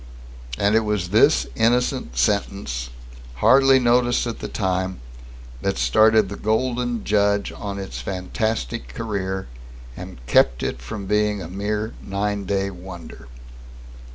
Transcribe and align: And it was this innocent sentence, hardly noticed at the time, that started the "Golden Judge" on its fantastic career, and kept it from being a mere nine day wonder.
And 0.57 0.73
it 0.75 0.79
was 0.79 1.09
this 1.09 1.45
innocent 1.55 2.17
sentence, 2.17 2.89
hardly 3.35 3.77
noticed 3.77 4.25
at 4.25 4.39
the 4.39 4.47
time, 4.47 4.99
that 5.61 5.77
started 5.77 6.27
the 6.27 6.35
"Golden 6.37 7.03
Judge" 7.03 7.51
on 7.55 7.77
its 7.77 8.01
fantastic 8.01 8.87
career, 8.95 9.47
and 9.95 10.17
kept 10.25 10.63
it 10.63 10.81
from 10.81 11.05
being 11.05 11.39
a 11.39 11.47
mere 11.49 11.93
nine 12.03 12.45
day 12.45 12.71
wonder. 12.71 13.27